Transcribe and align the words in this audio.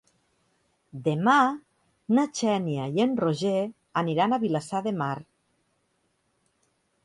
Demà 1.07 1.35
na 2.19 2.23
Xènia 2.41 2.89
i 2.97 3.05
en 3.07 3.15
Roger 3.21 3.55
aniran 4.03 4.33
a 4.33 4.43
Vilassar 4.47 4.85
de 4.91 4.97
Mar. 5.05 5.15